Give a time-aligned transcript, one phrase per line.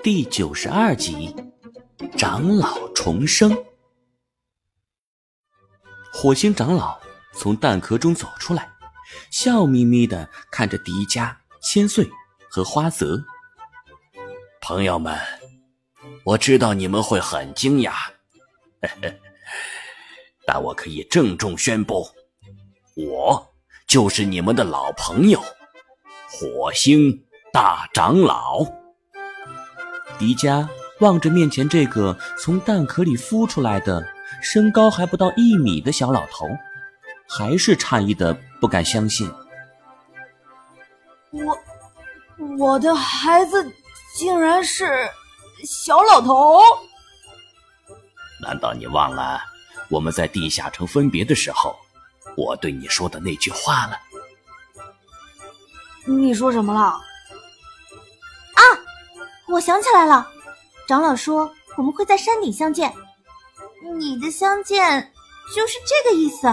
[0.00, 1.34] 第九十二集，
[2.16, 3.64] 长老重生。
[6.12, 7.00] 火星长老
[7.34, 8.70] 从蛋壳中走出来，
[9.32, 12.08] 笑眯眯的看着迪迦、千岁
[12.48, 13.24] 和花泽。
[14.60, 15.18] 朋友们，
[16.24, 17.92] 我知道你们会很惊讶，
[20.46, 22.08] 但我可以郑重宣布，
[22.94, 23.52] 我
[23.88, 25.42] 就是你们的老朋友，
[26.30, 28.77] 火星大长老。
[30.18, 30.66] 迪迦
[31.00, 34.06] 望着面前这个从蛋壳里孵出来的。
[34.40, 36.46] 身高还不到一米的小老头，
[37.26, 39.28] 还是诧异的不敢相信。
[41.30, 41.58] 我，
[42.56, 43.72] 我的孩子
[44.14, 45.08] 竟然是
[45.64, 46.60] 小老头？
[48.40, 49.40] 难道你忘了
[49.88, 51.74] 我们在地下城分别的时候，
[52.36, 53.98] 我对你说的那句话了？
[56.04, 57.00] 你说什么了？
[59.48, 60.30] 啊，我想起来了，
[60.86, 62.92] 长老说我们会在山顶相见。
[63.98, 65.12] 你的相见
[65.54, 66.46] 就是这个意思。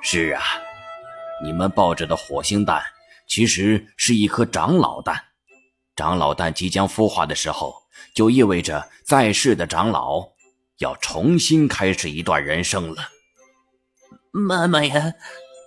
[0.00, 0.42] 是啊，
[1.42, 2.82] 你们抱着的火星蛋
[3.26, 5.20] 其实是一颗长老蛋。
[5.96, 7.74] 长老蛋即将孵化的时候，
[8.14, 10.28] 就意味着在世的长老
[10.78, 13.08] 要重新开始一段人生了。
[14.30, 15.14] 妈妈呀，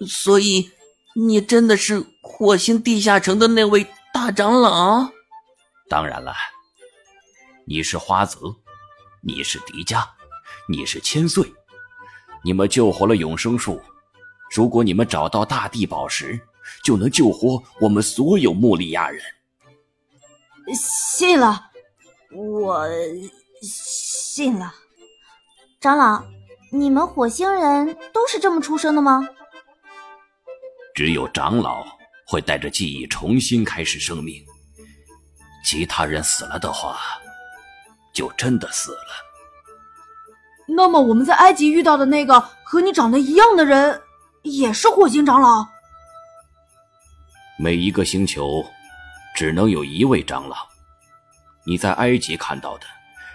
[0.07, 0.71] 所以
[1.15, 3.87] 你真的是火星地下城的那位
[4.21, 5.09] 大长老？
[5.87, 6.33] 当然了，
[7.65, 8.53] 你是花泽。
[9.21, 10.05] 你是迪迦，
[10.67, 11.53] 你是千岁，
[12.43, 13.81] 你们救活了永生树。
[14.53, 16.37] 如果你们找到大地宝石，
[16.83, 19.23] 就能救活我们所有穆利亚人。
[20.73, 21.71] 信了，
[22.33, 22.89] 我
[23.61, 24.73] 信了。
[25.79, 26.25] 长老，
[26.73, 29.25] 你们火星人都是这么出生的吗？
[30.93, 31.85] 只有长老
[32.29, 34.45] 会带着记忆重新开始生命，
[35.65, 36.99] 其他人死了的话。
[38.11, 39.07] 就真的死了。
[40.67, 44.01] 那么我们在埃及遇到的那个和你长得一样的人，
[44.41, 45.65] 也是火星长老。
[47.57, 48.65] 每一个星球
[49.35, 50.57] 只能有一位长老。
[51.65, 52.85] 你在埃及看到的，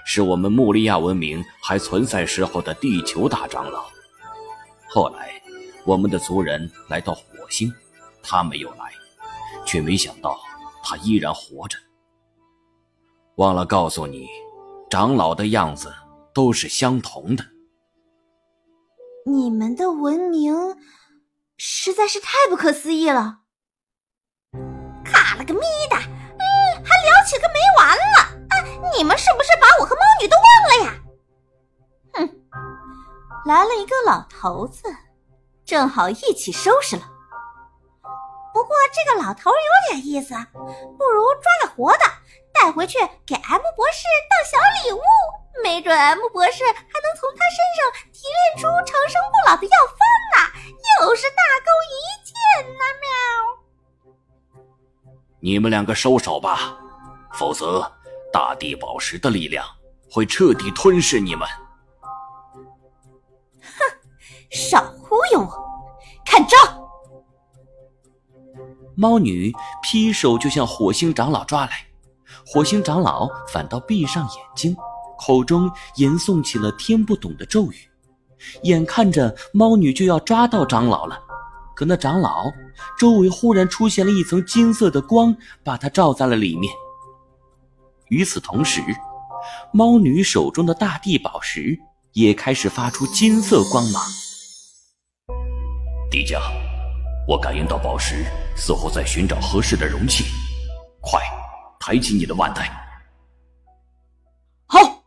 [0.05, 3.87] 是我们穆利亚文明还存在时候的地球大长老。
[4.89, 5.41] 后来，
[5.87, 7.73] 我们的族人来到火星，
[8.25, 8.93] 他没有来，
[9.65, 10.41] 却没想到
[10.83, 11.79] 他依然活着。
[13.37, 14.27] 忘了告诉你。
[14.91, 15.93] 长老的样子
[16.33, 17.45] 都是相同的。
[19.27, 20.55] 你们的文明
[21.57, 23.41] 实在是太不可思议了！
[25.05, 26.45] 卡了个咪的，嗯，
[26.85, 28.21] 还聊起个没完了
[28.51, 28.55] 啊！
[28.97, 31.03] 你们是不是把我和猫女都忘了呀？
[32.13, 32.31] 哼，
[33.47, 34.83] 来了一个老头子，
[35.65, 37.03] 正好一起收拾了。
[38.65, 39.57] 不过这个老头有
[39.91, 40.35] 点意思，
[40.97, 42.01] 不如抓个活的。
[42.55, 45.03] 带回去给 M 博士当小礼物，
[45.63, 49.99] 没准 M 博士还能从他身上提炼出长生不老的药方
[50.33, 50.37] 呢，
[51.03, 51.93] 又是大功一
[52.25, 52.33] 件
[52.73, 52.83] 呢！
[53.03, 54.65] 喵！
[55.41, 56.79] 你们两个收手吧，
[57.35, 57.93] 否则
[58.33, 59.67] 大地宝石的力量
[60.11, 61.47] 会彻底吞噬你们。
[63.61, 63.69] 哼，
[64.51, 64.94] 少
[69.05, 71.73] 猫女劈手就向火星长老抓来。
[72.47, 74.75] 火星长老反倒闭上眼睛，
[75.19, 77.77] 口中吟诵起了听不懂的咒语。
[78.63, 81.21] 眼看着猫女就要抓到长老了，
[81.77, 82.51] 可那长老
[82.99, 86.73] 周围忽然出现了一层金色的光，把他罩在了里面。
[88.09, 88.81] 与此同时，
[89.71, 91.79] 猫女手中的大地宝石
[92.15, 94.03] 也开始发出金色光芒。
[96.11, 96.41] 迪迦，
[97.27, 100.25] 我感应到宝石似乎在寻找合适的容器，
[101.01, 101.21] 快！
[101.81, 102.71] 抬起你的腕带。
[104.67, 105.03] 好，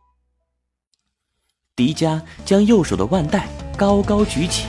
[1.76, 4.66] 迪迦将右手的腕带高高举起，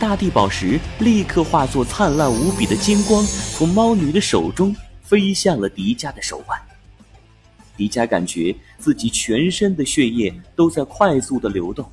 [0.00, 6.58] 大地宝石立刻化作灿烂无比的金光，从猫女的手中飞向了迪迦的手腕。
[7.76, 11.86] 迪迦感觉自己全身的血液都在快速的流动，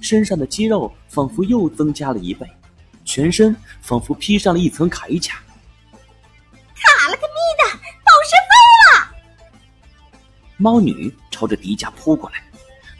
[0.00, 2.46] 身上的肌肉仿佛又增加了一倍，
[3.04, 5.34] 全身仿佛披上了一层铠甲。
[6.74, 7.64] 卡了个咪的，
[8.04, 8.52] 宝石飞
[8.82, 9.14] 了！
[10.56, 12.42] 猫女朝着迪迦扑过来，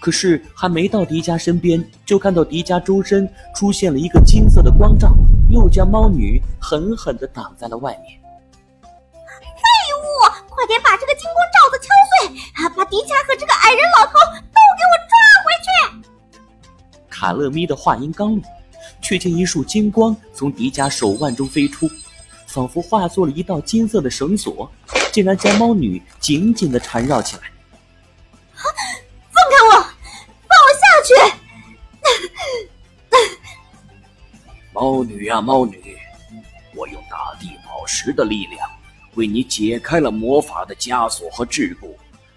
[0.01, 5.15] 可是还没到迪迦身边，就看到迪迦周身出现了一个金色的光罩，
[5.51, 8.21] 又将猫女狠狠的挡在了外面。
[9.41, 9.63] 废
[9.99, 10.05] 物！
[10.49, 15.13] 快点把这个金光罩子敲碎，把迪迦和这个矮人老头都给我抓
[15.45, 15.69] 回去！
[17.09, 18.43] 卡勒咪的话音刚落，
[19.03, 21.91] 却见一束金光从迪迦手腕中飞出，
[22.47, 24.71] 仿佛化作了一道金色的绳索。
[25.11, 27.43] 竟然将猫女紧紧的缠绕起来。
[28.55, 28.65] 放
[29.51, 29.73] 开我，
[30.49, 31.13] 放我下去！
[34.73, 35.99] 猫女啊，猫女，
[36.75, 38.67] 我用大地宝石的力量，
[39.17, 41.95] 为你解开了魔法的枷锁和桎梏，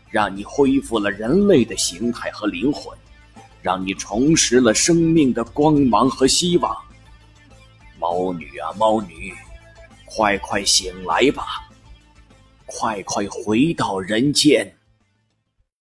[0.10, 2.98] 让你恢复了人类的形态和灵魂，
[3.66, 6.78] 让你重拾了生命的光芒和希望。
[7.98, 9.34] 猫女啊，猫女，
[10.06, 11.68] 快快醒来吧，
[12.68, 14.72] 快快回到人间！